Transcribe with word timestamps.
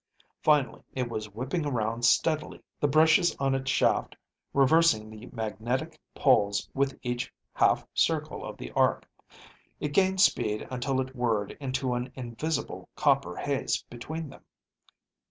Finally 0.41 0.81
it 0.95 1.07
was 1.11 1.29
whipping 1.31 1.63
around 1.63 2.03
steadily, 2.03 2.59
the 2.79 2.87
brushes 2.87 3.35
on 3.35 3.53
its 3.53 3.69
shaft 3.69 4.15
reversing 4.51 5.11
the 5.11 5.27
magnetic 5.31 5.99
poles 6.15 6.67
with 6.73 6.97
each 7.03 7.31
half 7.53 7.85
circle 7.93 8.43
of 8.43 8.57
the 8.57 8.71
arc. 8.71 9.07
It 9.79 9.93
gained 9.93 10.19
speed 10.19 10.67
until 10.71 10.99
it 11.01 11.15
whirred 11.15 11.51
into 11.59 11.93
an 11.93 12.11
invisible 12.15 12.89
copper 12.95 13.35
haze 13.37 13.83
between 13.91 14.27
them. 14.29 14.43